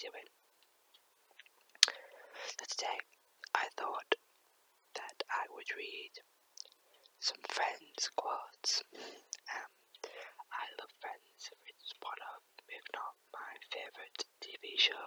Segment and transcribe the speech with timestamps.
[0.00, 0.28] doing?
[2.56, 2.98] So today,
[3.54, 4.16] I thought
[4.96, 6.12] that I would read
[7.20, 8.82] some Friends quotes.
[8.96, 9.70] Um,
[10.52, 11.52] I love Friends.
[11.68, 15.06] It's one of, if not my favourite TV show.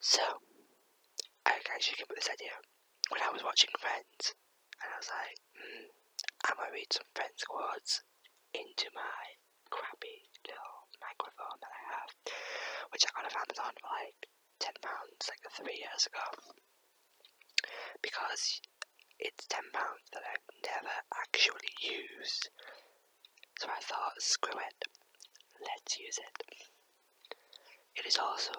[0.00, 0.22] So,
[1.46, 2.56] I actually came up with this idea
[3.10, 4.34] when I was watching Friends,
[4.82, 5.86] and I was like, hmm,
[6.46, 8.02] I'm gonna read some Friends quotes
[8.54, 9.38] into my
[9.70, 12.10] crappy little microphone that I have,
[12.92, 14.18] which I got off Amazon for like
[14.58, 16.26] ten pounds like three years ago.
[18.02, 18.60] Because
[19.18, 22.48] it's ten pounds that I've never actually used.
[23.58, 24.86] So I thought, screw it,
[25.58, 26.36] let's use it.
[27.96, 28.52] It is also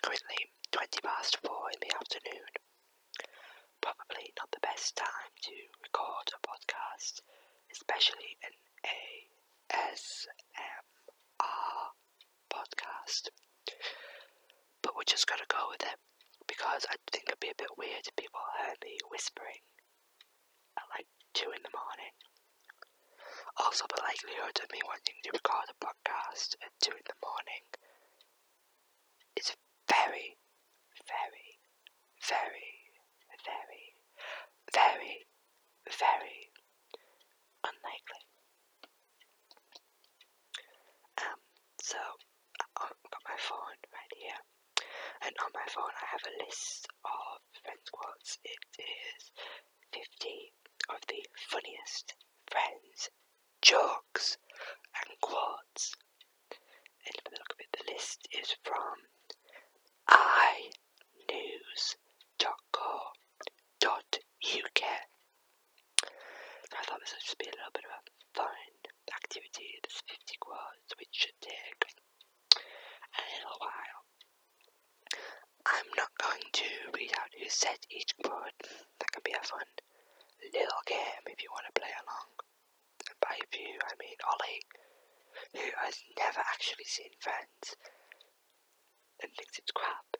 [0.00, 2.46] currently twenty past four in the afternoon.
[3.82, 7.22] Probably not the best time to record a podcast,
[7.72, 8.54] especially an
[9.66, 10.14] ASMR
[12.48, 13.30] podcast.
[14.80, 15.98] But we're just gonna go with it
[16.46, 19.62] because I think it'd be a bit weird if people heard me whispering
[20.78, 22.14] at like two in the morning.
[23.58, 27.68] Also, the likelihood of me wanting to record a podcast at two in the morning
[29.36, 29.52] is
[29.92, 30.40] very,
[31.04, 31.60] very,
[32.24, 32.72] very,
[33.44, 33.84] very,
[34.72, 35.28] very,
[36.00, 36.48] very
[37.60, 38.24] unlikely.
[41.20, 41.40] Um,
[41.84, 42.00] so
[42.80, 44.40] I've got my phone right here,
[45.28, 48.38] and on my phone I have a list of friends quotes.
[48.48, 49.28] It is
[49.92, 50.56] 50
[50.88, 51.20] of the
[51.52, 52.16] funniest
[52.48, 53.12] friends
[53.62, 54.38] jokes
[54.94, 55.96] and quads.
[57.06, 57.70] And let me look a bit.
[57.72, 59.08] The list is from
[60.08, 60.82] inews.co.uk.
[66.66, 68.02] So I thought this would just be a little bit of a
[68.34, 68.72] fun
[69.14, 69.78] activity.
[69.82, 71.82] There's 50 quads, which should take
[72.56, 74.02] a little while.
[75.66, 78.54] I'm not going to read out who said each quote.
[78.98, 79.66] That can be a fun
[80.52, 82.45] little game if you want to play along.
[83.26, 84.62] By you, I mean Ollie,
[85.58, 87.74] who has never actually seen Friends
[89.18, 90.14] and thinks it's crap,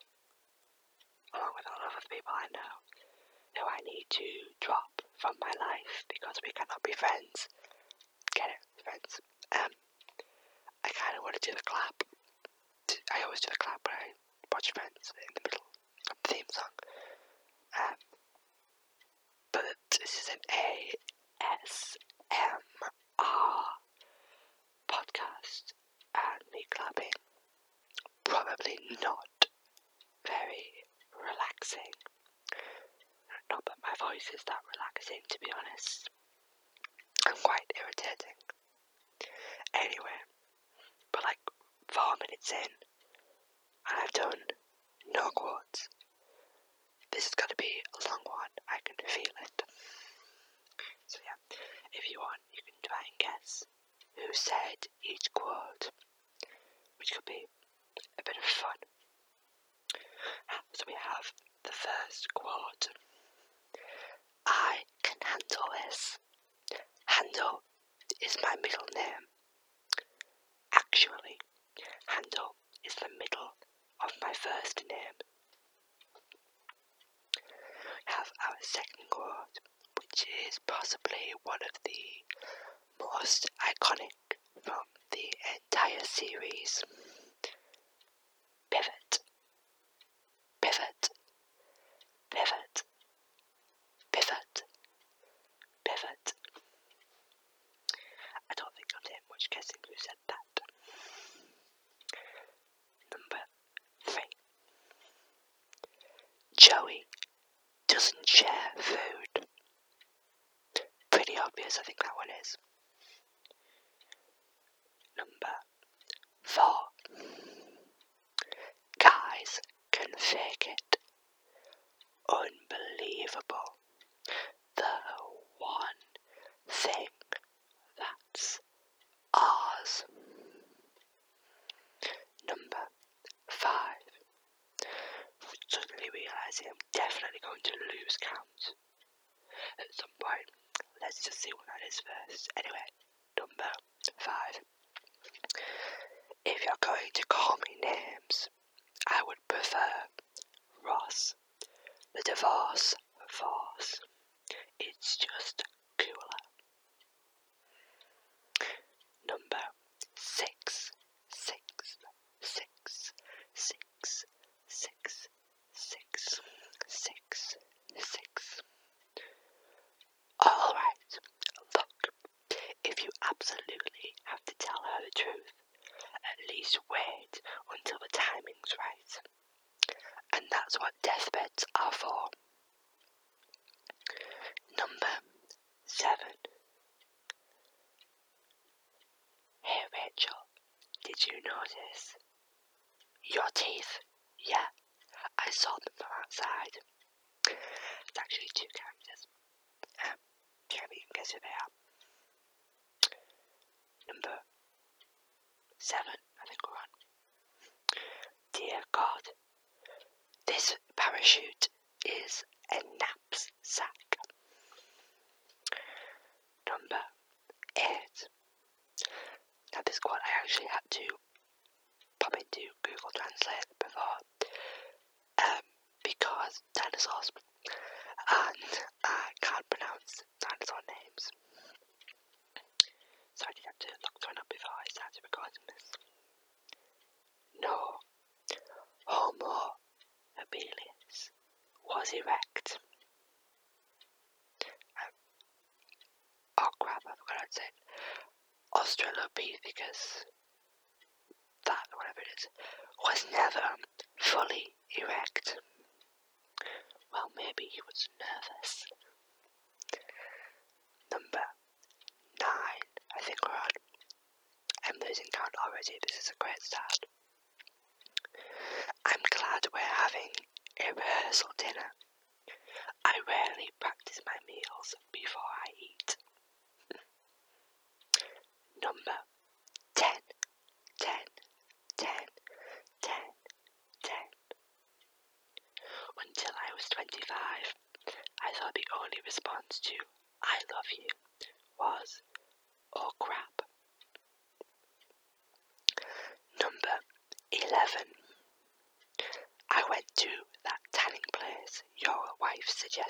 [1.31, 2.72] along with a lot of people I know,
[3.55, 4.27] who I need to
[4.59, 7.47] drop from my life because we cannot be friends.
[8.34, 9.23] Get it, friends?
[9.55, 9.71] Um,
[10.83, 12.03] I kind of want to do the clap.
[13.15, 14.11] I always do the clap when I
[14.50, 15.67] watch Friends in the middle
[16.11, 16.75] of the theme song.
[17.78, 17.99] Um,
[19.53, 20.43] but this is an
[22.32, 23.64] ASMR
[24.88, 25.72] podcast
[26.14, 27.12] and me clapping.
[28.25, 29.47] Probably not
[30.26, 30.72] very
[31.14, 31.92] relaxing.
[33.50, 36.10] Not that my voice is that relaxing, to be honest.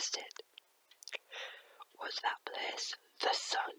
[0.07, 0.39] Suggested.
[1.99, 3.75] Was that place the sun?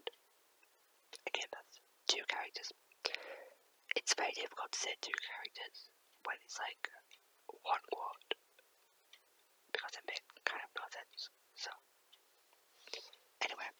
[1.26, 2.72] Again, that's two characters.
[3.96, 5.88] It's very difficult to say two characters
[6.24, 6.88] when it's like
[7.64, 8.30] one word
[9.72, 11.30] because it makes kind of no sense.
[11.56, 11.70] So,
[13.44, 13.70] anyway,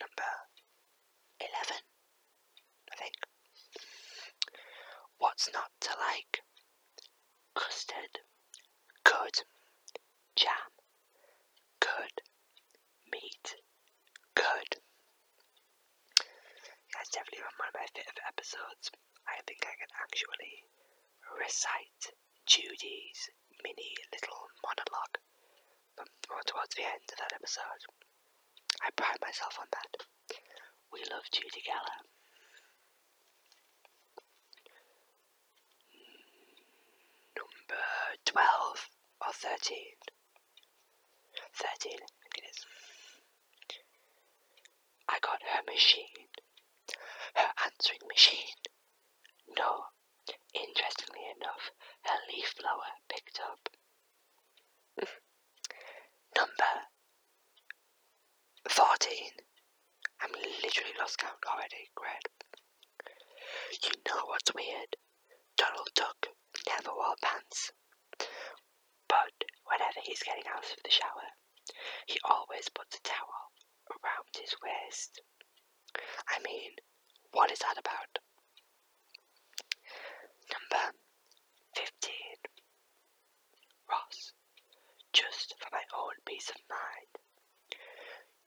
[0.00, 0.30] number
[1.40, 1.80] 11,
[2.92, 3.16] I think.
[5.18, 6.42] What's not to like?
[7.54, 8.20] Custard,
[9.04, 9.36] good.
[10.34, 10.72] Jam,
[11.80, 12.16] good.
[13.12, 13.56] Meat,
[14.34, 14.70] good.
[16.94, 18.90] That's definitely one of my favourite episodes.
[19.28, 20.64] I think I can actually
[21.38, 22.16] recite
[22.46, 23.30] Judy's
[23.62, 25.16] mini little monologue
[25.96, 26.08] from
[26.46, 27.82] towards the end of that episode.
[28.82, 29.92] I pride myself on that.
[30.92, 32.00] We love Judy Geller.
[37.36, 37.84] Number
[38.26, 38.88] 12
[39.26, 39.76] or 13.
[41.54, 42.66] 13, I think it is.
[45.08, 46.28] I got her machine.
[47.34, 48.60] Her answering machine.
[49.56, 49.86] No,
[50.54, 51.70] interestingly enough,
[52.04, 53.68] her leaf blower picked up.
[56.36, 56.88] Number
[58.68, 59.30] 14.
[60.20, 62.28] I'm literally lost count already, great.
[63.84, 64.96] You know what's weird?
[65.56, 66.28] Donald Duck
[66.68, 67.72] never wore pants.
[69.08, 69.34] But
[69.66, 71.32] whenever he's getting out of the shower,
[72.04, 73.48] he always puts a towel
[73.88, 75.22] around his waist.
[76.28, 76.72] I mean,
[77.32, 78.20] what is that about?
[80.52, 80.92] Number
[81.74, 82.12] 15.
[83.88, 84.32] Ross,
[85.14, 87.16] just for my own peace of mind.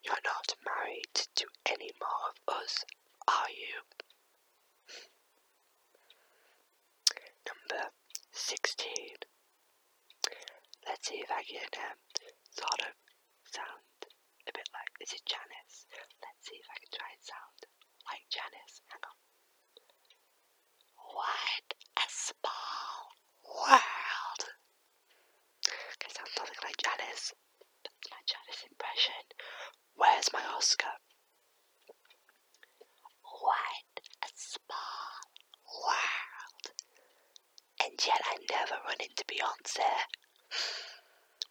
[0.05, 2.85] You're not married to any more of us,
[3.27, 3.81] are you?
[7.49, 7.89] Number
[8.33, 8.93] 16.
[10.85, 11.97] Let's see if I can um,
[12.51, 12.93] sort of
[13.49, 13.99] sound
[14.47, 15.85] a bit like this is Janice.
[16.21, 17.59] Let's see if I can try and sound
[18.09, 18.81] like Janice.
[18.89, 19.17] Hang on.
[21.15, 24.41] What a small world.
[25.67, 27.33] Okay, sounds nothing like Janice.
[27.83, 29.23] That's my Janice impression.
[29.95, 30.93] Where's my Oscar?
[33.23, 35.13] What a small
[35.65, 36.65] world.
[37.83, 39.89] And yet I never run into Beyonce.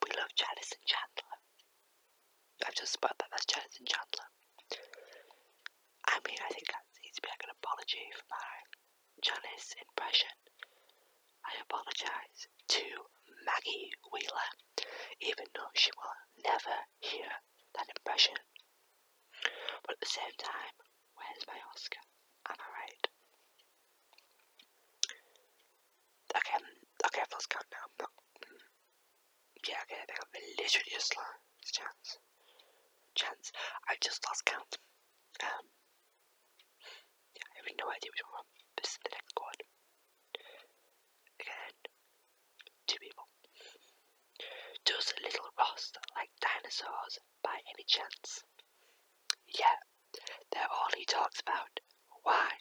[0.02, 1.34] We love Janice and Chandler.
[2.66, 4.28] I've just spoiled that that's Janice and Chandler.
[6.08, 8.50] I mean, I think that needs to be like an apology for my
[9.20, 10.32] Janice impression.
[11.44, 12.84] I apologise to
[13.44, 14.48] Maggie Wheeler,
[15.20, 17.28] even though she will never hear
[17.76, 18.36] that impression.
[19.84, 20.74] But at the same time,
[21.16, 22.00] where's my Oscar?
[22.48, 23.04] Am I right?
[26.36, 26.58] Okay,
[27.06, 27.84] okay, I've lost count now.
[27.84, 28.10] I'm not,
[29.64, 29.96] Jagger.
[29.96, 32.18] I think I've literally just lost chance.
[33.16, 33.52] Chance.
[33.88, 34.76] I've just lost count.
[35.40, 35.64] Um,
[37.32, 38.44] yeah, I have no idea which one.
[38.76, 39.58] This is the next squad.
[41.40, 41.74] Again,
[42.86, 43.24] two people.
[44.84, 48.44] Does a Little Ross like dinosaurs by any chance?
[49.48, 49.80] Yeah,
[50.52, 51.80] they're all he talks about.
[52.22, 52.60] Why?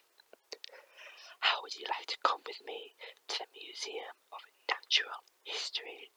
[1.40, 2.96] How would you like to come with me
[3.28, 6.10] to the Museum of Natural History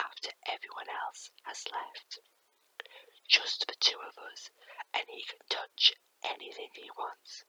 [0.00, 2.20] after everyone else has left?
[3.28, 4.50] Just the two of us,
[4.94, 5.92] and he can touch
[6.24, 7.44] anything he wants.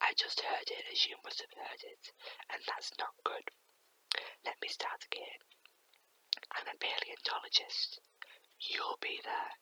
[0.00, 2.12] I just heard it as you must have heard it,
[2.50, 3.48] and that's not good.
[4.44, 5.40] Let me start again.
[6.52, 8.00] I'm a paleontologist.
[8.60, 9.52] You'll be there,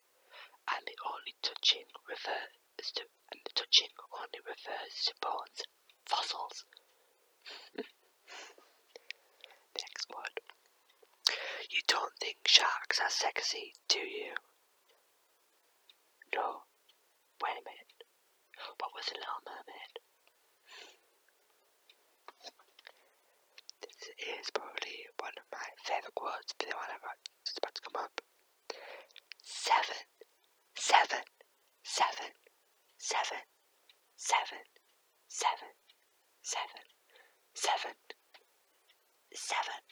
[0.73, 5.62] and the only touching refers to and the touching only refers to bones,
[6.06, 6.64] fossils.
[7.76, 7.88] Next
[10.11, 10.40] word.
[11.75, 14.31] You don't think sharks are sexy, do you?
[16.33, 16.62] No.
[17.43, 18.04] Wait a minute.
[18.78, 19.95] What was the Little Mermaid?
[23.83, 27.99] This is probably one of my favourite quotes for the one I'm about to come
[28.04, 28.21] up.
[29.43, 29.99] Seven,
[30.78, 31.25] seven,
[31.83, 32.31] seven,
[32.99, 33.43] seven,
[34.16, 34.62] seven,
[36.40, 36.85] seven,
[37.54, 37.95] seven,
[39.35, 39.83] seven.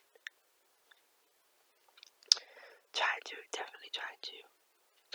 [2.92, 4.36] Trying to, definitely trying to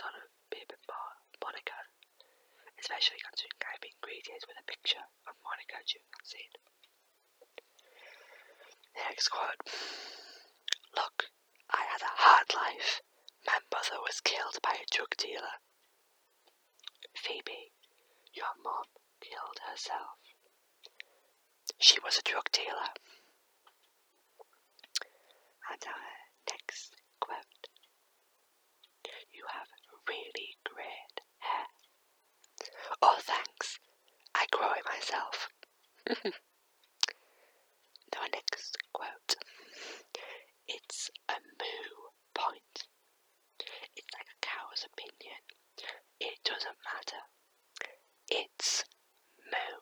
[0.00, 1.12] sort of be a bit more
[1.42, 1.78] Monica,
[2.80, 6.54] especially considering I've been greeted with a picture of Monica during that scene.
[8.96, 9.62] Next quote.
[10.96, 11.30] Look,
[11.70, 13.00] I had a hard life.
[13.46, 15.60] My mother was killed by a drug dealer.
[17.14, 17.72] Phoebe,
[18.34, 18.84] your mom
[19.20, 20.18] killed herself.
[21.78, 22.90] She was a drug dealer.
[25.70, 26.08] And our
[26.50, 27.68] next quote.
[29.32, 29.68] You have
[30.08, 31.66] really great hair.
[33.02, 33.78] Oh, thanks.
[34.34, 35.48] I grow it myself.
[38.14, 39.36] Now, next quote.
[40.66, 42.84] It's a moo point.
[43.94, 45.42] It's like a cow's opinion.
[46.20, 47.22] It doesn't matter.
[48.30, 48.84] It's
[49.44, 49.80] moo.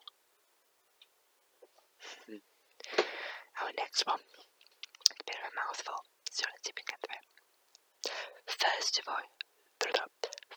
[3.63, 4.21] Our next one.
[4.21, 8.13] A bit of a mouthful, so let's see if we can get through
[8.47, 9.23] First of all,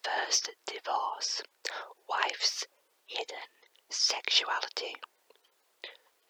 [0.04, 1.42] first divorce,
[2.08, 2.66] wife's
[3.06, 3.50] hidden
[3.90, 4.96] sexuality.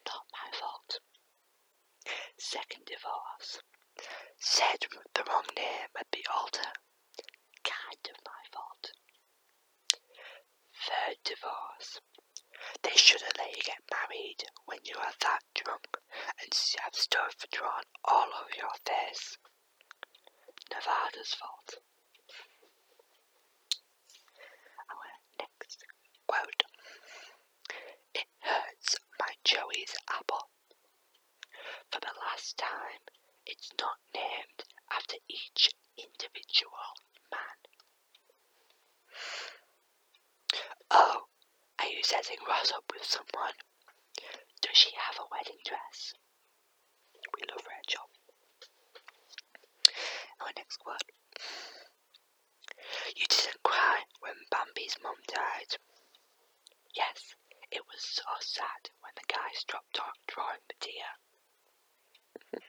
[0.05, 0.99] Not my fault.
[2.37, 3.61] Second divorce.
[4.39, 6.71] Said the wrong name at the altar.
[7.63, 8.91] Kind of my fault.
[10.73, 11.99] Third divorce.
[12.83, 15.97] They shouldn't let you get married when you are that drunk
[16.41, 16.53] and
[16.83, 19.37] have stuff drawn all over your face.
[20.71, 21.75] Nevada's fault.
[24.89, 25.83] Our next
[26.29, 26.63] quote.
[28.13, 30.49] It hurts my Joey's apple.
[31.91, 33.01] For the last time,
[33.47, 36.93] it's not named after each individual
[37.31, 37.57] man.
[40.91, 41.25] Oh,
[41.79, 43.57] are you setting Ross up with someone?
[44.61, 46.13] Does she have a wedding dress?
[47.33, 48.05] We love Rachel.
[50.41, 51.11] Our next quote.
[53.15, 55.77] You didn't cry when Bambi's mum died.
[56.95, 57.35] Yes,
[57.71, 61.11] it was so sad when the guy stopped drawing the deer.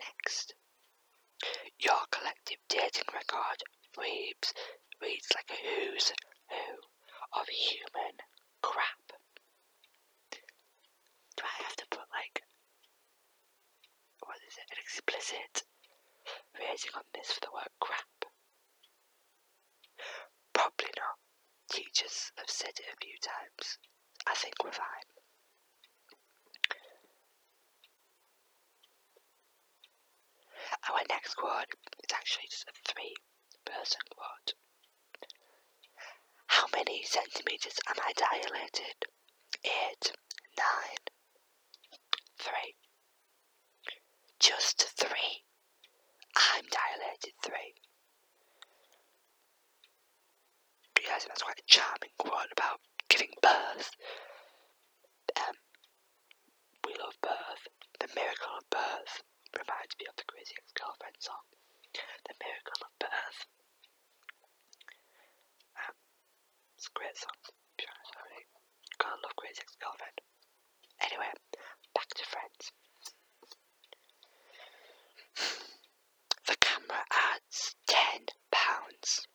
[0.00, 0.54] Next.
[1.78, 3.62] Your collective dating record
[3.96, 4.52] reads,
[5.00, 6.12] reads like a who's
[6.48, 8.16] who of human
[8.62, 9.12] crap.
[10.30, 12.42] Do I have to put like,
[14.20, 15.62] what is it, an explicit
[16.58, 18.24] rating on this for the word crap?
[20.52, 21.27] Probably not.
[21.70, 23.78] Teachers have said it a few times.
[24.26, 25.08] I think we're fine.
[30.90, 31.68] Our next quote
[32.02, 33.14] is actually just a three
[33.64, 34.54] person quote.
[36.46, 39.06] How many centimeters am I dilated?
[39.64, 40.12] Eight,
[40.56, 41.04] nine,
[42.38, 42.74] three.
[44.40, 45.44] Just three.
[46.36, 47.74] I'm dilated three.
[51.26, 53.90] That's quite a charming quote about giving birth.
[55.36, 55.56] Um,
[56.86, 57.66] we love birth.
[57.98, 59.22] The miracle of birth
[59.56, 61.42] reminds me of the Crazy Ex-Girlfriend song.
[62.28, 63.40] The miracle of birth.
[65.74, 65.96] Um,
[66.76, 67.38] it's a great song.
[67.78, 68.44] Really
[68.98, 70.18] gotta love Crazy Ex-Girlfriend.
[71.02, 71.32] Anyway,
[71.94, 72.72] back to Friends.
[76.46, 79.26] The camera adds ten pounds.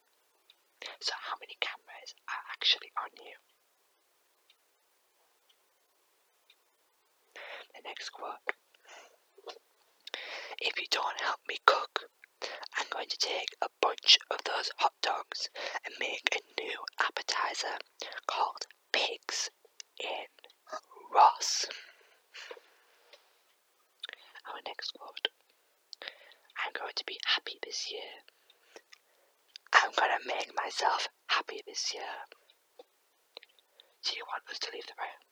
[1.00, 3.36] So how many cameras are actually on you?
[7.74, 8.38] The next quote.
[10.60, 12.08] If don't help me cook,
[12.78, 15.48] I'm going to take a bunch of those hot dogs
[15.84, 17.78] and make a new appetizer
[18.26, 19.50] called Pigs
[20.00, 20.28] in
[21.12, 21.66] Ross.
[24.46, 25.28] Our next quote
[26.64, 28.22] I'm going to be happy this year.
[29.72, 32.14] I'm going to make myself happy this year.
[34.04, 35.22] Do you want us to leave the room?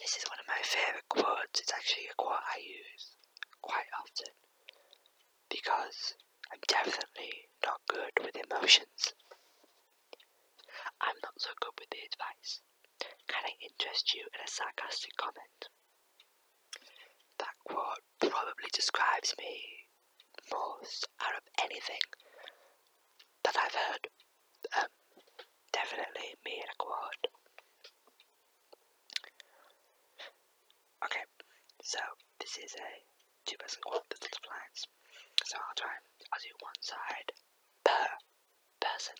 [0.00, 1.60] This is one of my favourite quotes.
[1.60, 3.16] It's actually a quote I use
[3.62, 4.32] quite often
[5.48, 6.14] because
[6.52, 9.14] I'm definitely not good with emotions.
[11.00, 12.60] I'm not so good with the advice.
[13.28, 15.68] Can I interest you in a sarcastic comment?
[17.38, 19.88] That quote probably describes me
[20.52, 22.04] most out of anything
[23.44, 24.08] that I've heard.
[24.78, 24.88] Um,
[25.72, 27.26] definitely me in a quote.
[31.04, 31.24] Okay,
[31.82, 31.98] so
[32.74, 34.80] this is a two person quote with lots of lines.
[35.44, 35.94] So I'll try
[36.32, 37.30] I'll do one side
[37.84, 38.06] per
[38.80, 39.14] person.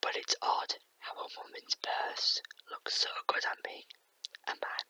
[0.00, 3.86] But it's odd how a woman's purse looks so good on me.
[4.46, 4.86] A man.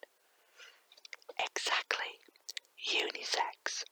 [1.38, 2.18] Exactly.
[2.90, 3.84] Unisex.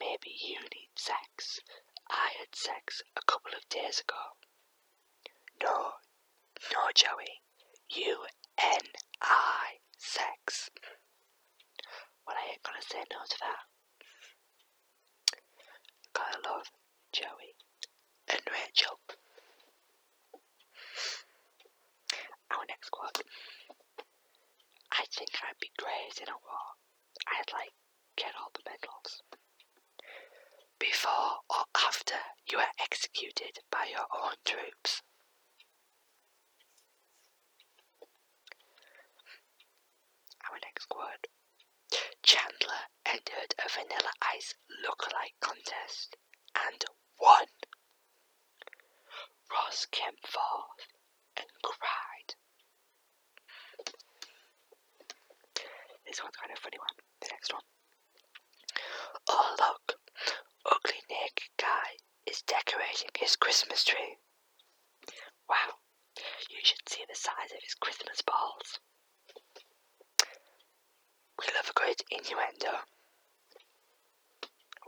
[0.00, 1.60] Maybe you need sex.
[2.10, 4.36] I had sex a couple of days ago.
[5.62, 5.92] No,
[6.72, 7.40] no, Joey.
[7.90, 8.26] U
[8.58, 8.80] N
[9.22, 10.70] I sex.
[12.26, 13.62] Well, I ain't gonna say no to that.
[16.12, 16.70] Gotta love
[17.12, 17.54] Joey
[18.28, 18.98] and Rachel.
[22.50, 23.22] Our next quote.
[24.92, 26.66] I think I'd be great in a war.
[27.28, 27.72] I'd like
[28.16, 29.22] get all the medals.
[30.78, 32.14] Before or after
[32.50, 35.02] you are executed by your own troops.
[40.50, 41.26] Our next quote.
[42.22, 44.54] Chandler entered a Vanilla Ice
[44.86, 46.16] look-alike contest
[46.54, 46.84] and
[47.20, 47.46] won.
[49.50, 50.86] Ross came fourth
[51.36, 52.34] and cried.
[56.06, 56.96] This one's kind of funny one.
[57.20, 57.62] The next one.
[59.28, 59.98] Oh look,
[60.66, 61.96] ugly naked guy
[62.34, 64.18] is decorating his Christmas tree.
[65.46, 65.78] Wow,
[66.50, 68.82] you should see the size of his Christmas balls.
[71.38, 72.82] We love a good innuendo.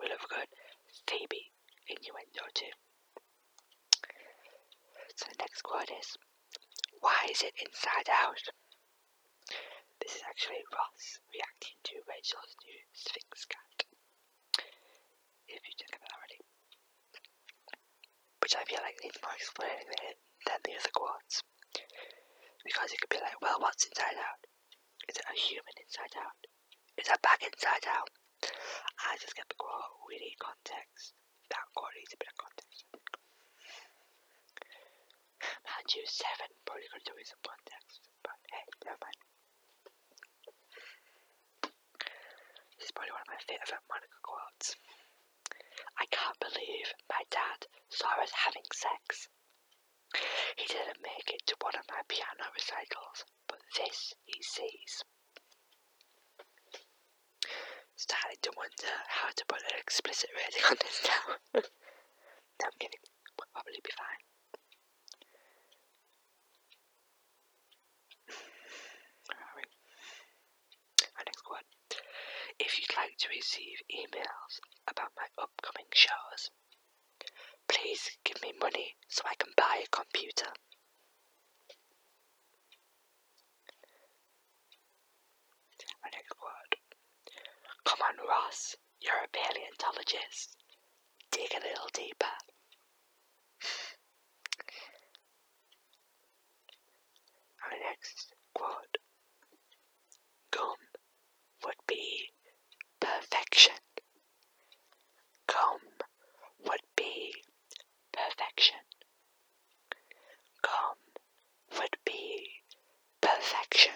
[0.02, 0.50] We love a good
[1.06, 1.54] Phoebe
[1.86, 2.74] innuendo too.
[5.14, 6.18] So the next quote is,
[6.98, 8.42] why is it inside out?
[10.02, 13.86] This is actually Ross reacting to Rachel's new Sphinx cat.
[15.46, 16.05] If you that already.
[18.46, 19.90] Which I feel like needs more explaining
[20.46, 21.42] than the other quotes.
[22.62, 24.38] Because it could be like, well, what's inside out?
[25.10, 26.38] Is it a human inside out?
[26.94, 28.06] Is a bag inside out?
[29.02, 31.18] I just get the quote, we need context.
[31.50, 32.86] That quote needs a bit of context.
[35.66, 39.18] Mind you, 7 probably could do with some context, but hey, never mind.
[42.78, 44.78] This is probably one of my favourite Monica quotes.
[45.98, 49.28] I can't believe my dad saw us having sex.
[50.56, 55.02] He didn't make it to one of my piano recitals, but this he sees.
[57.96, 61.34] Starting to wonder how to put an explicit rating on this now.
[61.54, 61.62] no,
[62.64, 63.00] I'm kidding.
[63.38, 64.26] We'll probably be fine.
[71.26, 71.66] Next quote.
[72.60, 76.50] If you'd like to receive emails about my upcoming shows,
[77.68, 80.52] please give me money so I can buy a computer.
[86.02, 86.76] My next quote.
[87.84, 90.56] Come on, Ross, you're a paleontologist.
[91.30, 92.26] Dig a little deeper.
[97.64, 98.98] Our next quote.
[100.50, 100.76] Gum
[101.64, 102.30] would be
[103.00, 103.74] perfection.
[105.46, 105.80] Gum
[106.66, 107.34] would be
[108.12, 108.80] perfection.
[110.62, 110.96] Gum
[111.78, 112.48] would be
[113.20, 113.92] perfection.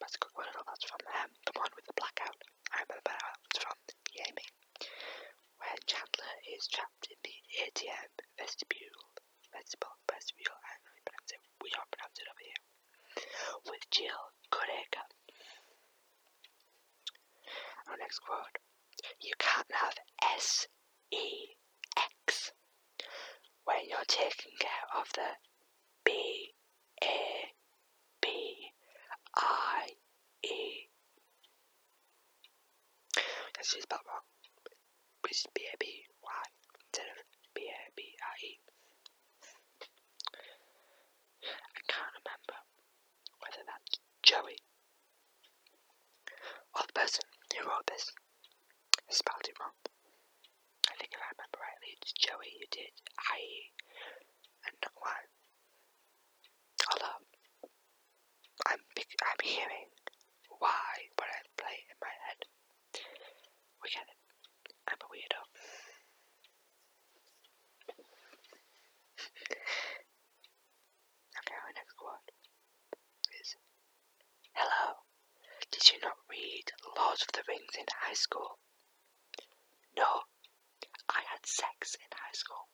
[0.00, 0.46] That's a good one.
[0.48, 2.40] I know that's from um, the one with the blackout.
[2.72, 3.76] I remember that was from
[4.16, 4.46] Yami.
[5.60, 8.08] When Chandler is trapped in the ATM
[8.40, 9.04] vestibule,
[9.52, 11.42] vestibule, vestibule, I don't know how you pronounce it.
[11.60, 12.62] We don't pronounce it over here.
[13.68, 15.04] With Jill Goodacre.
[17.92, 18.56] Our next quote.
[19.20, 19.92] You can't have
[20.40, 20.68] S
[21.12, 21.52] E
[22.26, 22.52] X
[23.68, 25.36] when you're taking care of the
[26.04, 26.28] B
[33.68, 34.24] actually spelled wrong.
[35.28, 36.44] It's B-A-B-Y
[36.88, 37.20] instead of
[37.52, 38.52] B-A-B-I-E.
[41.44, 42.56] I can't remember
[43.44, 44.56] whether that's Joey
[46.72, 48.08] or the person who wrote this
[49.12, 49.76] spelled it wrong.
[50.88, 52.88] I think if I remember rightly, it's Joey who did
[53.20, 53.68] I-E
[54.64, 55.20] and not Y.
[56.88, 57.20] Although,
[58.64, 59.92] I'm, I'm hearing
[60.58, 62.48] why when I play in my head.
[63.84, 64.16] We get it.
[64.88, 65.40] I'm a weirdo.
[71.44, 72.32] okay, our next quote
[73.36, 73.52] is
[74.56, 75.04] Hello.
[75.70, 78.56] Did you not read Lord of the Rings in high school?
[79.94, 80.22] No,
[81.10, 82.68] I had sex in high school.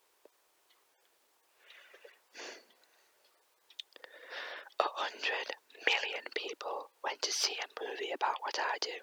[4.81, 5.55] A hundred
[5.87, 8.99] million people went to see a movie about what I do.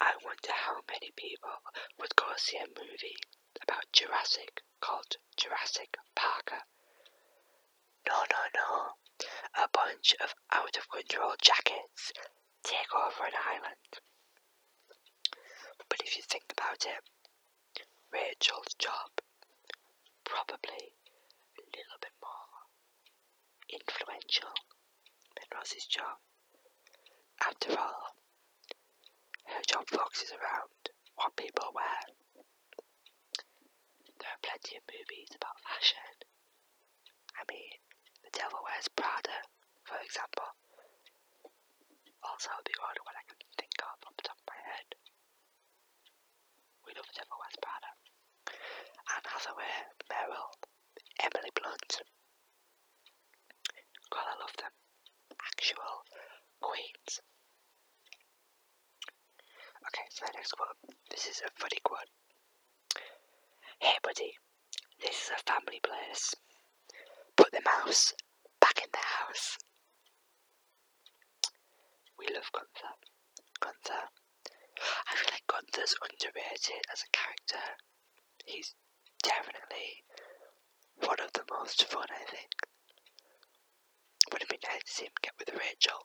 [0.00, 1.62] I wonder how many people
[1.98, 3.16] would go see a movie
[3.62, 6.64] about Jurassic called Jurassic Parker.
[8.08, 8.94] No, no, no.
[9.62, 12.12] A bunch of out of control jackets
[12.64, 14.00] take over an island.
[15.88, 17.04] But if you think about it,
[18.12, 19.10] Rachel's job
[20.24, 20.98] probably
[21.54, 22.66] a little bit more
[23.70, 24.50] influential
[25.36, 26.18] than Ross's job.
[27.40, 28.16] After all,
[29.46, 32.02] her job focuses around what people wear.
[34.18, 36.26] There are plenty of movies about fashion.
[37.38, 37.78] I mean,
[38.24, 39.38] The Devil Wears Prada,
[39.84, 40.50] for example.
[42.26, 44.98] Also, the only one I can think of off the top of my head.
[46.84, 47.90] We love The Devil Wears Prada.
[49.60, 50.48] Hathaway, Meryl,
[51.20, 52.02] Emily Blunt.
[54.10, 54.72] God, I love them.
[55.40, 56.04] Actual
[56.60, 57.20] queens.
[59.86, 60.76] Okay, so my next quote.
[61.10, 62.10] This is a funny quote.
[63.80, 64.32] Hey, buddy,
[65.00, 66.34] this is a family place.
[67.36, 68.12] Put the mouse
[68.60, 69.56] back in the house.
[72.18, 72.94] We love Gunther.
[73.60, 74.04] Gunther.
[75.08, 77.64] I feel like Gunther's underrated as a character.
[78.44, 78.74] He's
[79.22, 80.04] definitely
[81.04, 82.52] one of the most fun, I think.
[84.32, 86.00] Would have been nice to see him get with Rachel.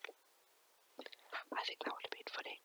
[1.52, 2.60] I think that would have been funny.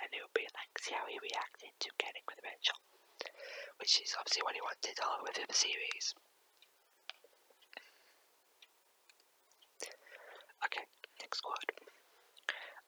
[0.00, 2.76] And it would be like, see how he reacted to getting with Rachel.
[3.80, 4.44] Which is obviously
[5.48, 6.14] the series.
[10.64, 10.82] Okay,
[11.20, 11.70] next quote.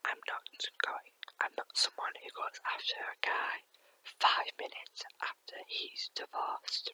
[0.04, 0.42] I'm not
[0.84, 3.62] going, I'm not someone who goes after a guy
[4.18, 6.92] five minutes after he's divorced.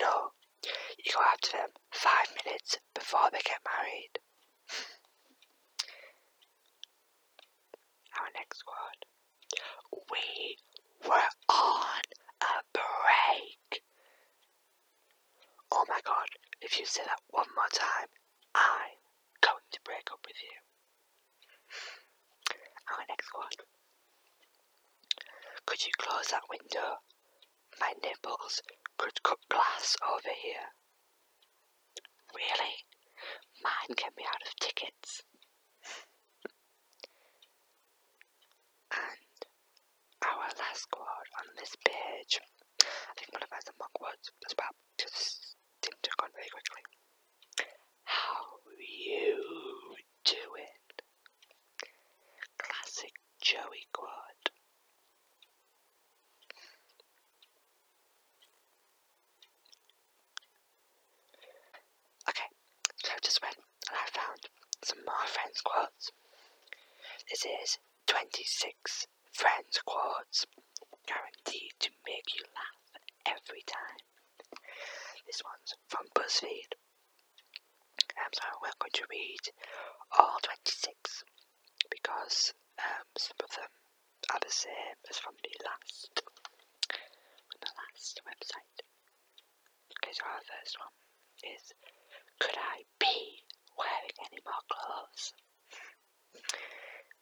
[0.00, 0.32] No,
[0.98, 4.18] you go after them five minutes before they get married.
[8.18, 9.04] Our next quote.
[10.10, 10.56] We
[11.06, 12.02] were on
[12.40, 13.82] a break.
[15.72, 16.28] Oh my god,
[16.62, 18.08] if you say that one more time,
[18.54, 18.96] I'm
[19.42, 20.56] going to break up with you.
[22.92, 23.60] Our next quote.
[25.66, 26.98] Could you close that window?
[27.80, 28.62] My nipples
[28.96, 30.68] could cut glass over here.
[32.34, 32.74] Really?
[33.62, 35.22] Mine can be out of tickets.
[38.92, 39.38] And
[40.24, 42.40] our last quote on this page,
[42.82, 46.82] I think one of us monk words as well, just seemed to go very quickly.
[48.04, 48.44] How
[48.78, 50.82] you doing?
[52.58, 54.50] Classic Joey quote.
[62.28, 62.48] Okay,
[63.04, 64.40] so I just went and I found
[64.84, 66.12] some more friends quotes.
[67.30, 70.44] This is 26 friends quotes,
[71.08, 74.04] guaranteed to make you laugh every time.
[75.24, 76.76] This one's from BuzzFeed.
[78.20, 79.44] Um, so not going to read
[80.18, 81.24] all 26
[81.88, 83.72] because um, some of them
[84.34, 88.84] are the same as from the last, from the last website.
[90.04, 90.92] Okay, so our first one
[91.56, 91.72] is
[92.40, 93.42] Could I be
[93.78, 95.32] wearing any more clothes?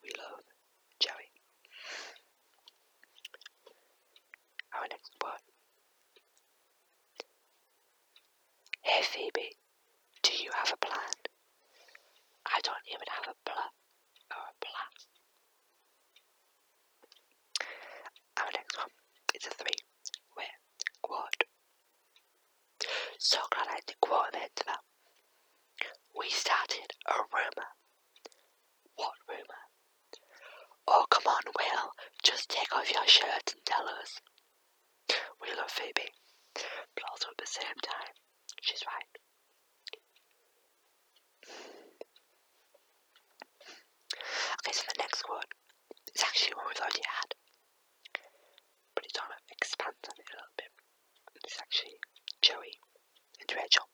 [0.02, 0.42] We love
[1.00, 1.30] Joey.
[4.74, 5.44] Our next one.
[8.82, 9.56] Hey Phoebe,
[10.22, 11.14] do you have a plan?
[12.46, 13.70] I don't even have a plan
[14.30, 14.92] or a plan.
[18.38, 18.90] Our next one
[19.34, 19.80] is a three
[20.36, 20.44] way
[21.02, 21.44] quote.
[23.18, 24.83] So glad I did quote an end to that
[26.18, 27.68] we started a rumour.
[28.96, 29.62] What rumour?
[30.86, 31.90] Oh, come on, Will,
[32.22, 34.20] just take off your shirt and tell us.
[35.42, 36.12] We love Phoebe,
[36.54, 38.14] but also at the same time,
[38.62, 39.18] she's right.
[44.60, 45.52] Okay, so the next quote
[46.14, 47.34] is actually one we've already had,
[48.94, 50.72] but it's on of expands on it a little bit.
[51.44, 51.98] It's actually
[52.40, 52.78] Joey
[53.40, 53.88] and Rachel.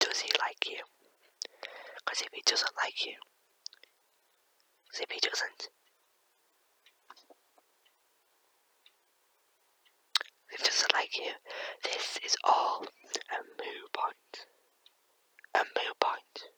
[0.00, 0.76] Does he like you?
[2.04, 3.14] Because if he doesn't like you,
[5.00, 5.68] if he doesn't,
[10.50, 11.32] if he doesn't like you,
[11.82, 12.84] this is all
[13.30, 14.46] a moo point.
[15.54, 16.50] A moo point.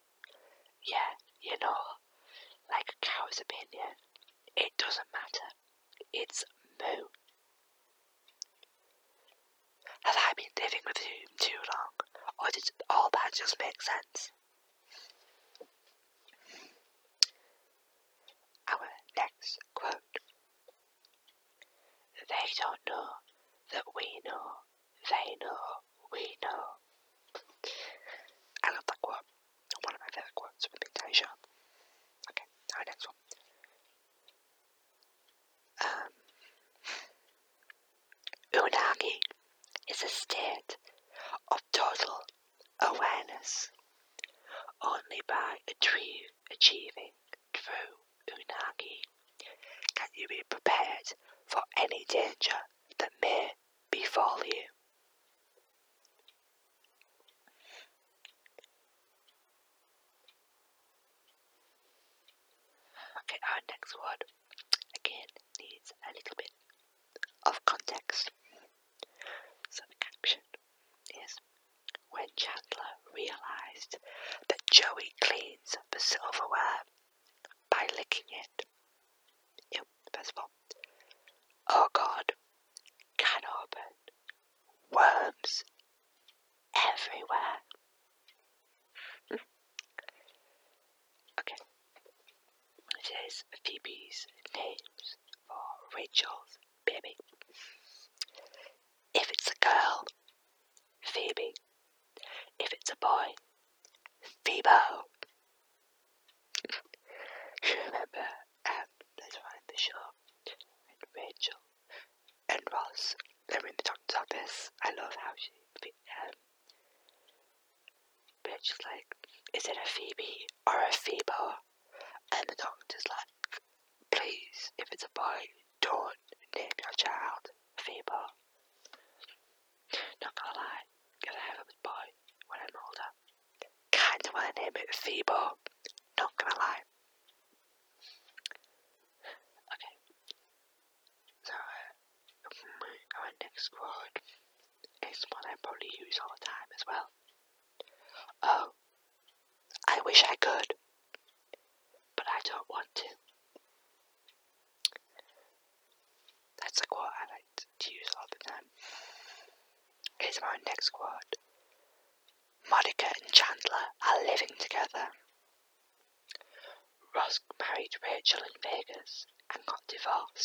[0.84, 1.78] Yeah, you know,
[2.70, 3.94] like a cow's opinion.
[4.56, 5.48] It doesn't matter.
[6.12, 6.44] It's
[6.80, 7.06] moo.
[10.06, 11.92] Have I been living with you too long,
[12.38, 14.30] or did all that just make sense?
[18.70, 19.92] Our next quote.
[22.28, 23.08] They don't know
[23.72, 24.62] that we know,
[25.10, 25.58] they know,
[26.12, 26.62] we know.
[28.64, 29.26] I love that quote.
[29.82, 31.32] One of my favourite quotes from the entire show.
[32.30, 32.46] Okay,
[32.78, 33.25] our next one.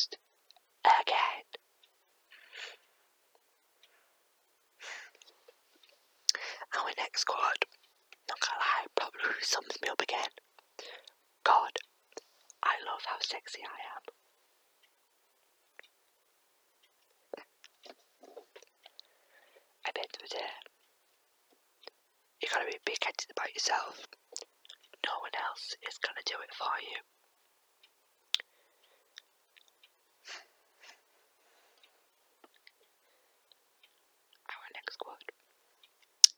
[0.09, 0.17] Divorced.
[0.83, 1.45] Again.
[6.77, 7.65] Our next quote,
[8.29, 10.29] not gonna lie, probably sums me up again.
[11.43, 11.71] God,
[12.63, 14.03] I love how sexy I am.
[19.85, 20.53] At the end of the day,
[22.41, 24.07] you gotta be big headed about yourself.
[25.05, 26.97] No one else is gonna do it for you.
[34.47, 35.31] Our next quote.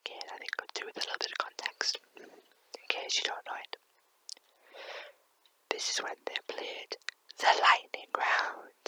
[0.05, 3.45] Again, I think I'll do with a little bit of context, in case you don't
[3.47, 3.77] know it.
[5.69, 6.97] This is when they played
[7.39, 8.85] the lightning round,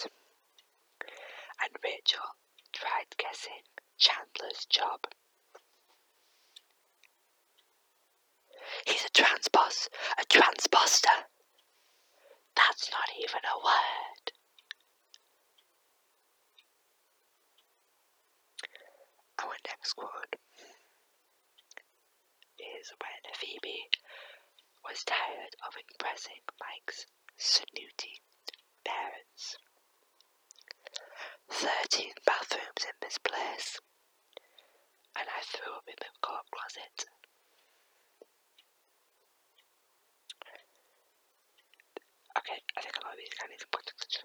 [1.62, 2.24] and Rachel
[2.76, 3.64] tried guessing
[3.96, 5.00] Chandler's job.
[8.86, 9.88] He's a transboss,
[10.20, 11.16] a transponster.
[12.54, 14.32] That's not even a word.
[19.42, 20.36] Our next quote
[22.58, 23.88] is when Phoebe
[24.84, 27.06] was tired of impressing Mike's
[27.38, 28.20] snooty
[28.84, 29.56] parents.
[31.48, 33.80] Thirteen bathrooms in this place,
[35.18, 37.04] and I threw up in the coat closet.
[42.38, 44.24] Okay, I think a lot of these kind of context.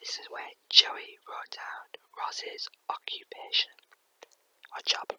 [0.00, 3.76] This is where Joey wrote down Ross's occupation
[4.72, 5.12] or job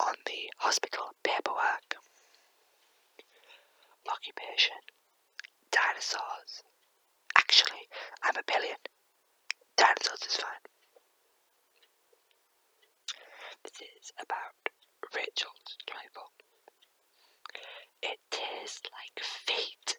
[0.00, 1.96] on the hospital paperwork.
[4.08, 4.80] Occupation
[5.70, 6.64] dinosaurs.
[7.50, 7.88] Actually,
[8.22, 8.76] I'm a billion.
[9.76, 10.66] Dinosaurs is fine.
[13.64, 14.70] This is about
[15.16, 16.30] Rachel's rival.
[18.02, 19.98] It tastes like feet.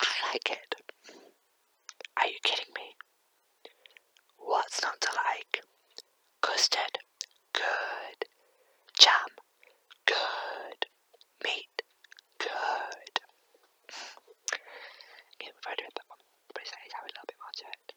[0.00, 0.74] I like it.
[2.20, 2.94] Are you kidding me?
[4.36, 5.64] What's not to like?
[6.40, 6.98] Custard.
[7.52, 8.28] Good.
[8.96, 9.26] Jam.
[10.06, 10.86] Good.
[11.42, 11.82] Meat.
[12.38, 12.87] Good
[15.48, 16.04] didn't refer to it, but,
[16.52, 17.88] but it's having a little bit more to it.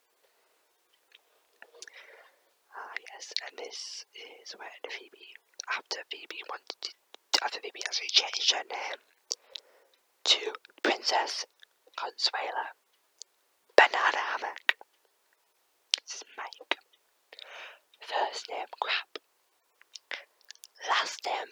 [2.71, 5.35] Ah, yes, and this is when Phoebe,
[5.75, 6.91] after Phoebe wanted, to,
[7.43, 8.99] after Phoebe actually changed her name
[10.31, 10.39] to
[10.79, 11.43] Princess
[11.99, 12.71] Consuela
[13.75, 14.79] Banana Hammock.
[16.07, 16.79] This is Mike.
[17.99, 19.19] First name crap.
[20.87, 21.50] Last name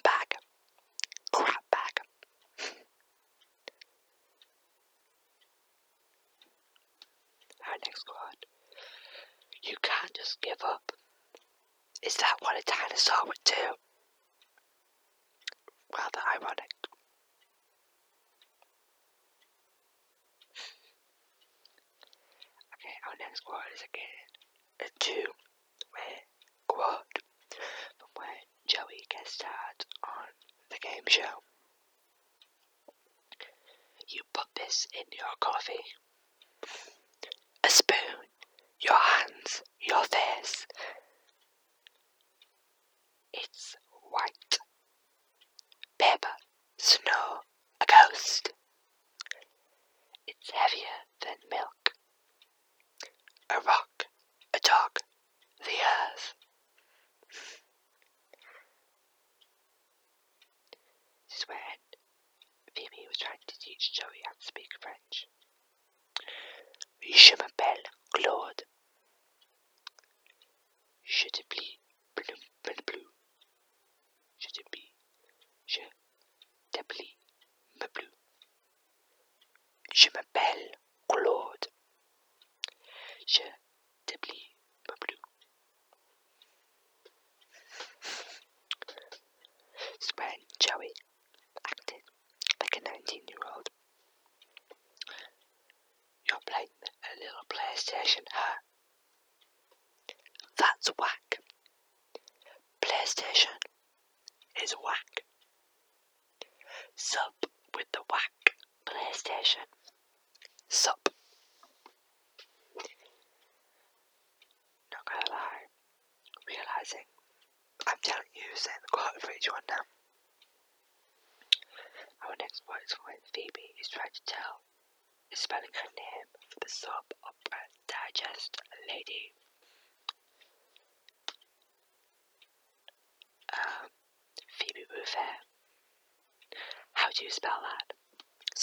[71.29, 71.68] inevitably.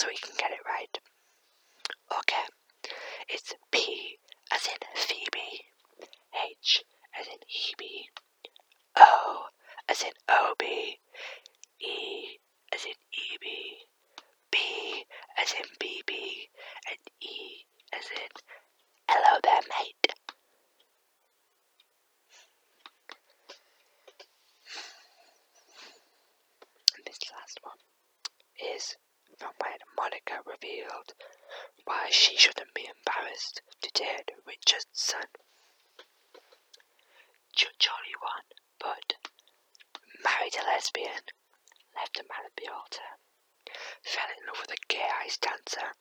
[0.07, 0.66] so he can get it
[30.61, 31.13] revealed
[31.85, 34.87] why she shouldn't be embarrassed to date Richardson.
[34.91, 35.27] son.
[37.79, 38.43] Jolly one,
[38.79, 39.13] but
[40.23, 41.21] married a lesbian,
[41.95, 43.17] left a man at the altar,
[44.03, 45.93] fell in love with a gay ice dancer,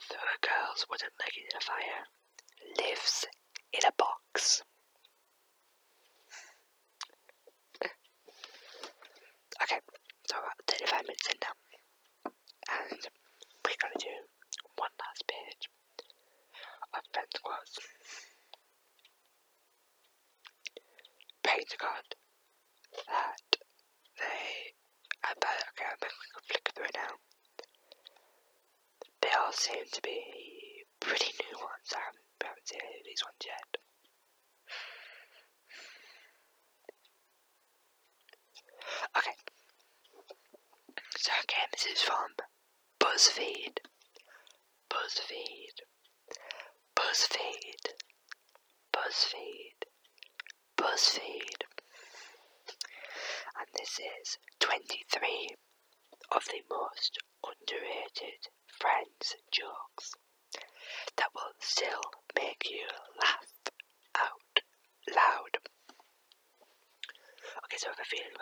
[0.00, 2.06] threw a girl's wooden leg in a fire,
[2.78, 3.26] lives
[3.72, 4.62] in a box.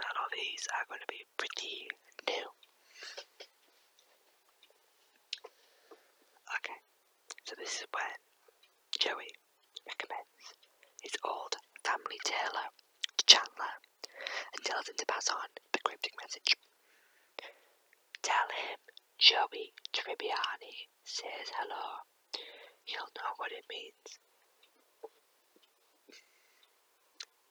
[0.01, 1.89] I have that a these are going to be pretty
[2.25, 2.49] new.
[6.57, 6.79] Okay,
[7.45, 8.17] so this is when
[8.97, 9.29] Joey
[9.85, 10.57] recommends
[11.03, 12.73] his old family tailor
[13.17, 13.77] to Chandler
[14.57, 16.57] and tells him to pass on the cryptic message.
[18.23, 18.81] Tell him
[19.19, 22.09] Joey Tribbiani says hello.
[22.85, 24.17] He'll know what it means.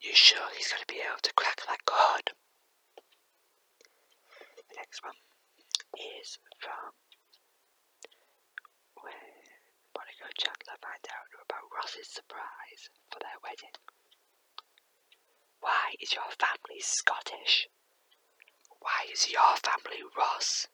[0.01, 2.33] You sure he's going to be able to crack that code?
[4.79, 5.19] Next one
[5.99, 6.93] is from
[9.03, 9.13] when
[9.93, 13.75] Monica and Chandler find out about Ross's surprise for their wedding.
[15.59, 17.67] Why is your family Scottish?
[18.79, 20.67] Why is your family Ross?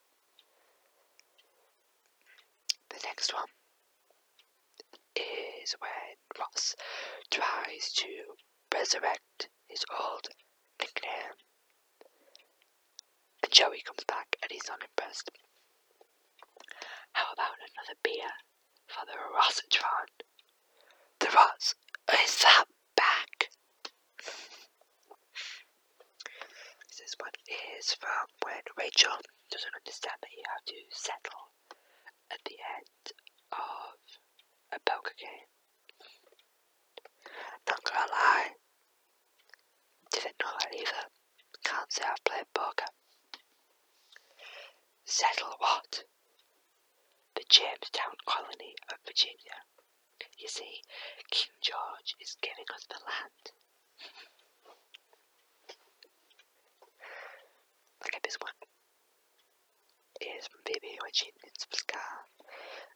[2.90, 3.50] The next one
[5.16, 6.76] is when Ross
[7.30, 8.36] tries to
[8.72, 10.28] resurrect his old
[10.80, 11.34] nickname.
[13.42, 15.30] And Joey comes back and he's unimpressed.
[17.12, 18.30] How about another beer
[18.86, 20.08] for the Rossatron?
[21.20, 21.74] The Ross
[22.24, 22.64] is that
[22.96, 23.50] back?
[26.98, 27.32] this one
[27.78, 29.16] is from when Rachel
[29.50, 31.52] doesn't understand that you have to settle
[32.30, 33.12] at the end
[33.52, 33.98] of
[34.72, 35.46] a poker game.
[37.68, 38.50] Not gonna lie,
[40.10, 41.04] didn't know that either.
[41.64, 42.86] Can't say I've played poker.
[45.04, 46.04] Settle what?
[47.34, 48.74] The Jamestown colony
[49.50, 50.82] of You see,
[51.30, 53.44] King George is giving us the land.
[58.06, 58.54] Okay, this one
[60.20, 62.28] is from Phoebe when she knits for Scar.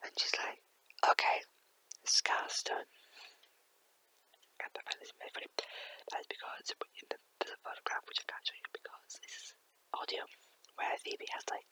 [0.04, 0.60] And she's like,
[1.10, 1.42] okay,
[2.04, 2.88] Scar's done.
[4.60, 5.50] And I find this very funny.
[6.12, 9.48] That is because in the, the photograph, which I can't show you because this is
[9.92, 10.22] audio,
[10.76, 11.66] where Phoebe has like,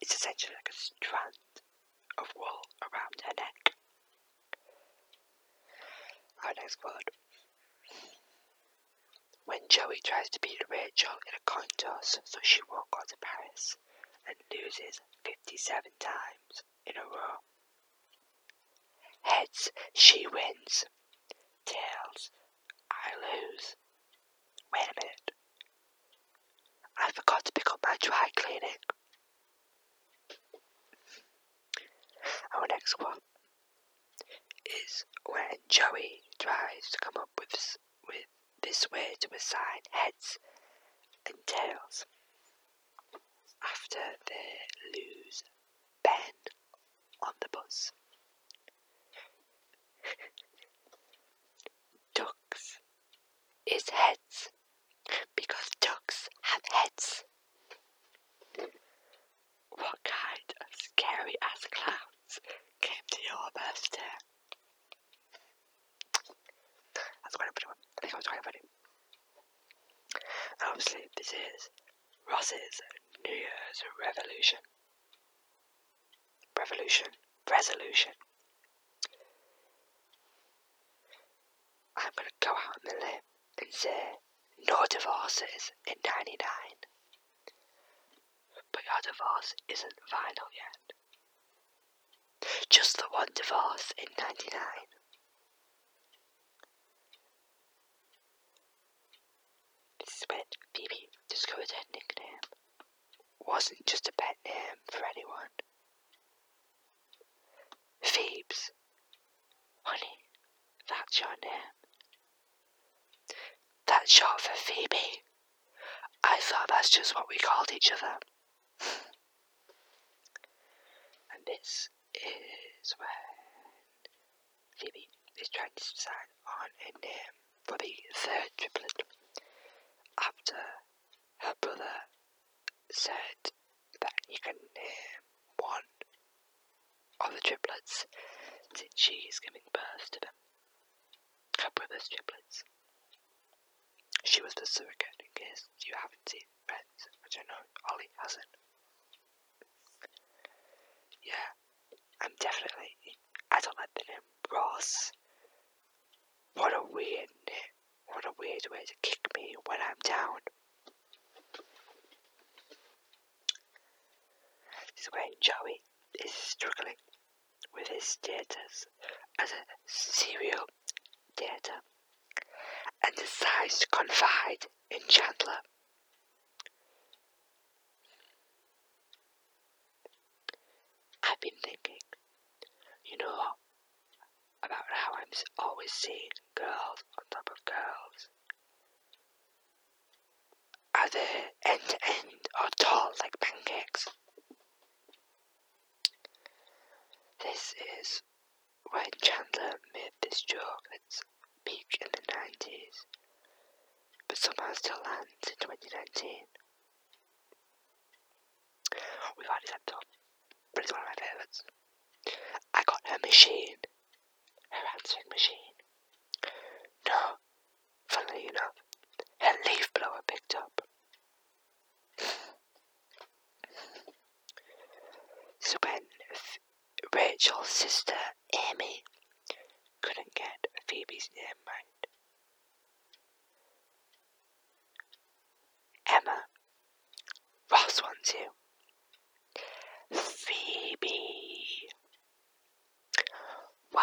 [0.00, 1.36] it's essentially like a strand
[2.18, 3.69] of wool around her neck.
[6.44, 7.10] Our next quote.
[9.44, 13.16] When Joey tries to beat Rachel in a coin toss so she won't go to
[13.20, 13.76] Paris
[14.26, 17.38] and loses 57 times in a row.
[19.22, 20.84] Heads, she wins.
[21.66, 22.30] Tails,
[22.90, 23.76] I lose.
[24.72, 25.32] Wait a minute.
[26.96, 28.78] I forgot to pick up my dry cleaning.
[32.54, 33.22] Our next quote
[34.66, 37.76] is when Joey tries to come up with
[38.08, 38.26] with
[38.62, 40.38] this way to assign heads
[41.26, 42.06] and tails
[43.62, 45.42] after they lose
[46.02, 46.34] Ben
[47.22, 47.92] on the bus.
[52.14, 52.78] ducks
[53.66, 54.50] is heads
[55.36, 57.24] because ducks have heads.
[59.70, 62.40] What kind of scary ass clowns
[62.80, 64.14] came to your birthday?
[67.22, 67.76] That's quite a funny one.
[67.96, 68.60] I think I was quite funny.
[70.60, 71.70] And obviously, this is
[72.28, 72.80] Ross's
[73.24, 74.58] New Year's Revolution.
[76.90, 77.12] Revolution.
[77.48, 78.12] Resolution.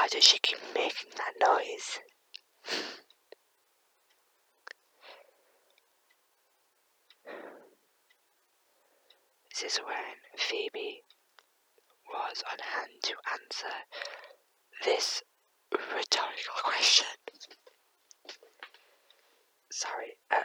[0.07, 1.99] Why does she keep making that noise?
[9.49, 11.03] This is when Phoebe
[12.09, 13.75] was on hand to answer
[14.85, 15.23] this
[15.73, 17.07] rhetorical question.
[19.69, 20.43] Sorry, uh,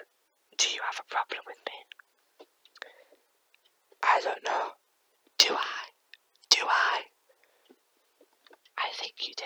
[0.58, 2.46] do you have a problem with me?
[4.02, 4.70] I don't know.
[5.38, 5.84] Do I?
[6.50, 7.02] Do I?
[8.78, 9.44] I think you do.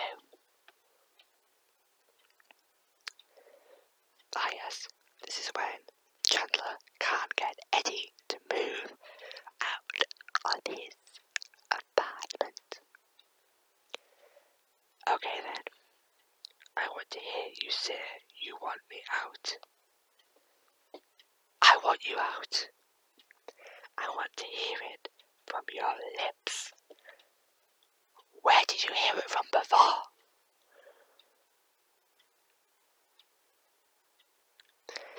[4.36, 4.86] Ah, yes,
[5.24, 5.80] this is when
[6.26, 8.92] Chandler can't get Eddie to move
[9.62, 10.94] out of his
[11.70, 12.80] apartment.
[15.08, 15.62] Okay then,
[16.76, 17.94] I want to hear you say
[18.42, 19.58] you want me out.
[21.62, 22.68] I want you out.
[23.98, 25.08] I want to hear it
[25.46, 26.72] from your lips.
[28.42, 30.02] Where did you hear it from before?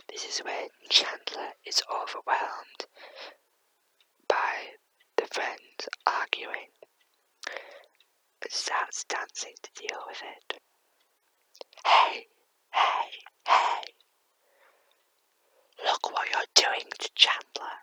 [0.07, 2.87] This is when Chandler is overwhelmed
[4.27, 4.77] by
[5.17, 6.71] the friends arguing
[8.41, 10.61] and starts dancing to deal with it.
[11.85, 12.27] Hey,
[12.71, 13.09] hey,
[13.47, 13.83] hey!
[15.85, 17.77] Look what you're doing to Chandler.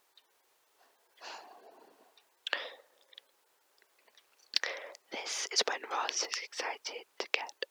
[5.10, 6.38] This is when Ross is
[6.74, 7.66] excited to get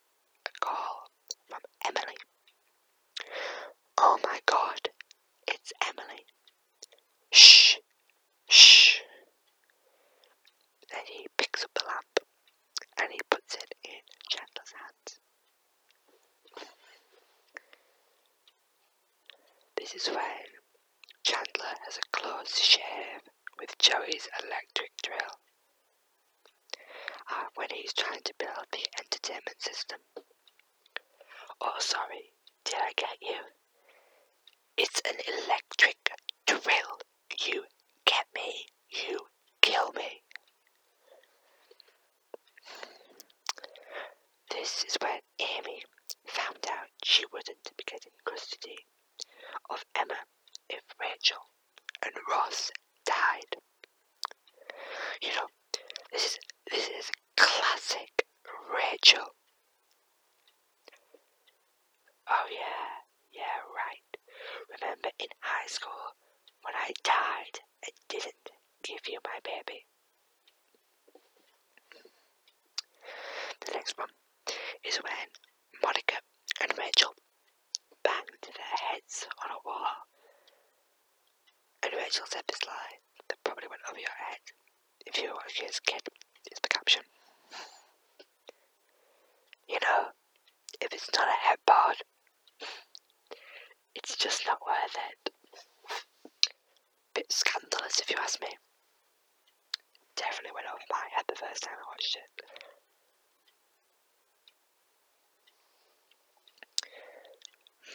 [0.46, 1.08] a call
[1.48, 2.16] from Emily.
[3.98, 4.88] Oh my god,
[5.46, 6.24] it's Emily.
[7.32, 7.76] Shh,
[8.48, 9.00] shh.
[10.90, 12.20] Then he picks up the lamp
[12.98, 14.00] and he puts it in
[14.30, 15.20] Chandler's hands.
[19.76, 20.46] This is when
[21.24, 23.22] Chandler has a close shave
[23.58, 25.43] with Joey's electric drill.
[27.56, 29.98] When he's trying to build the entertainment system.
[31.60, 32.32] Oh, sorry,
[32.64, 33.40] did I get you?
[34.76, 35.96] It's an electric
[36.46, 36.98] drill.
[37.46, 37.64] You
[38.06, 39.18] get me, you
[39.62, 40.22] kill me.
[44.50, 45.82] This is when Amy
[46.26, 48.78] found out she wouldn't be getting custody
[49.70, 50.18] of Emma
[50.68, 51.38] if Rachel
[52.02, 52.70] and Ross
[53.04, 53.56] died.
[55.22, 55.48] You know,
[56.12, 56.38] this is
[56.70, 58.26] this is classic
[58.72, 59.34] Rachel.
[62.28, 64.10] Oh yeah, yeah, right.
[64.80, 66.16] Remember in high school
[66.62, 68.50] when I died and didn't
[68.82, 69.84] give you my baby?
[73.66, 74.08] The next one
[74.84, 75.28] is when
[75.82, 76.16] Monica
[76.60, 77.14] and Rachel
[78.02, 80.08] banged their heads on a wall.
[81.82, 84.40] And Rachel said this line that probably went over your head
[85.06, 86.08] if you were a kid.
[86.50, 87.02] Is the caption.
[89.68, 90.08] You know,
[90.80, 91.96] if it's not a headboard,
[93.94, 95.30] it's just not worth it.
[97.14, 98.48] Bit scandalous if you ask me.
[100.16, 102.44] Definitely went over my head the first time I watched it.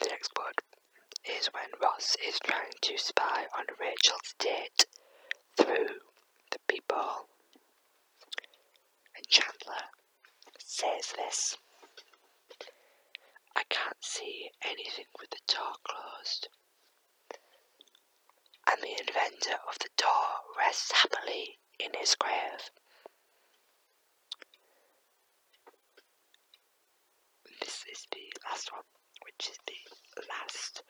[0.00, 0.54] The next part
[1.38, 4.86] is when Ross is trying to spy on Rachel's date
[5.56, 6.00] through
[6.50, 7.28] the people.
[9.16, 9.84] And Chandler
[10.80, 11.56] says this
[13.54, 16.48] I can't see anything with the door closed.
[18.66, 22.70] And the inventor of the door rests happily in his grave.
[27.60, 28.88] This is the last one,
[29.26, 30.82] which is the last,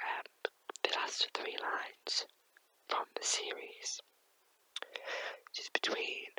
[0.00, 0.50] um,
[0.82, 2.24] the last three lines
[2.88, 4.00] from the series.
[5.58, 6.30] Is between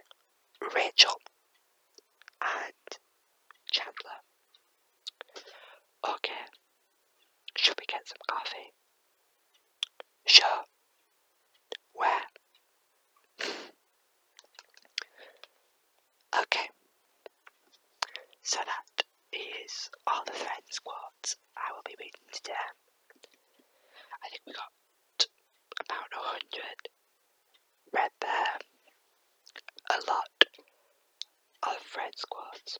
[0.73, 1.19] Rachel
[2.41, 2.97] and
[3.71, 4.19] Chandler.
[6.07, 6.41] Okay,
[7.57, 8.73] should we get some coffee?
[10.25, 10.63] Sure.
[11.93, 12.25] Where?
[16.41, 16.69] okay,
[18.41, 22.53] so that is all the friends' quotes I will be reading today.
[24.23, 24.71] I think we got
[25.79, 26.89] about a hundred
[27.93, 28.59] read there.
[29.91, 30.40] A lot
[31.68, 32.78] of friends quotes.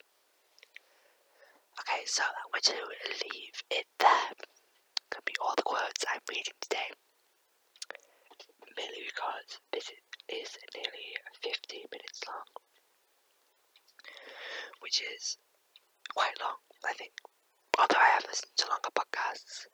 [1.80, 4.32] Okay, so I'm going to leave it there.
[5.10, 6.90] Gonna be all the quotes I'm reading today.
[8.76, 9.90] Mainly because this
[10.28, 11.08] is nearly
[11.42, 12.48] 15 minutes long,
[14.80, 15.36] which is
[16.14, 16.56] quite long,
[16.86, 17.12] I think.
[17.78, 19.66] Although I have listened to longer podcasts,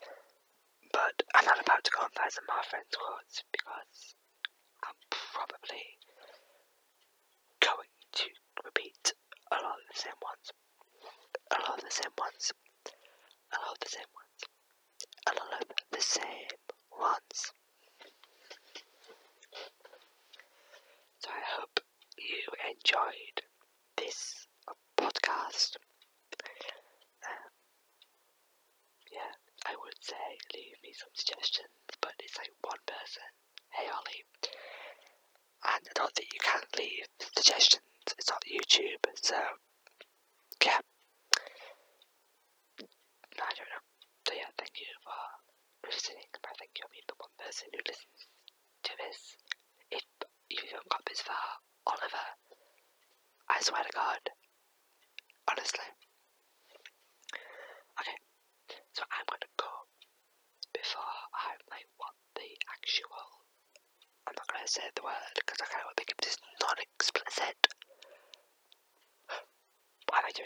[0.92, 4.14] but I'm not about to go and find some more friends' quotes because
[4.84, 5.98] I'm probably
[7.60, 8.26] going to
[8.64, 9.14] repeat
[9.50, 10.52] a lot of the same ones.
[11.50, 12.52] A lot of the same ones.
[13.52, 14.40] A lot of the same ones.
[15.26, 16.58] A lot of the same
[17.00, 17.52] ones.
[21.18, 21.80] So I hope
[22.18, 23.42] you enjoyed
[23.96, 24.46] this
[24.96, 25.76] podcast.
[27.26, 27.50] Um,
[29.12, 29.32] yeah,
[29.66, 31.68] I would say leave me some suggestions,
[32.00, 33.24] but it's like one person.
[33.70, 34.24] Hey Ollie.
[35.64, 37.82] And I don't think you can leave suggestions.
[38.16, 39.36] It's not YouTube, so
[40.64, 40.80] yeah.
[43.38, 43.82] I don't know.
[44.26, 45.20] So yeah, thank you for
[45.86, 46.26] listening.
[46.42, 48.20] By thank you, I mean the one person who listens
[48.84, 49.36] to this.
[49.90, 50.04] If
[50.50, 52.26] you haven't got this far, Oliver,
[53.48, 54.22] I swear to God,
[55.50, 55.88] honestly.
[58.00, 58.16] Okay,
[58.92, 59.70] so I'm gonna go
[60.72, 63.44] before I'm like what the actual.
[64.26, 67.77] I'm not gonna say the word because I kind of think if it's non-explicit.
[70.08, 70.42] 我还没去